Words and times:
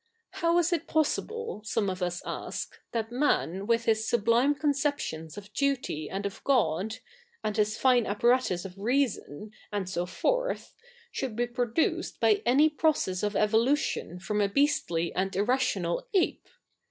How 0.31 0.57
is 0.57 0.73
it 0.73 0.87
possible^ 0.87 1.63
some 1.63 1.87
of 1.87 2.01
us 2.01 2.23
ask, 2.25 2.79
that 2.91 3.11
man 3.11 3.67
with 3.67 3.85
his 3.85 4.07
sublime 4.09 4.55
co7iceptio?is 4.55 5.37
of 5.37 5.53
duty 5.53 6.09
and 6.09 6.25
of 6.25 6.43
God, 6.43 6.97
and 7.43 7.55
his 7.55 7.77
fine 7.77 8.07
appa? 8.07 8.25
atus 8.25 8.65
of 8.65 8.79
reason, 8.79 9.51
and 9.71 9.87
so 9.87 10.07
forth, 10.07 10.73
should 11.11 11.35
be 11.35 11.45
produced 11.45 12.19
by 12.19 12.41
any 12.47 12.67
process 12.67 13.21
of 13.21 13.35
evolution 13.35 14.17
from, 14.19 14.41
a 14.41 14.49
beastly 14.49 15.11
afid 15.15 15.35
irrational 15.35 16.07
ape 16.15 16.47